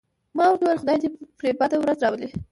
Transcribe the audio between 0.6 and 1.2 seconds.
وویل: خدای دې